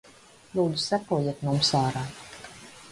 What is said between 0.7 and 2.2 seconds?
sekojiet mums ārā.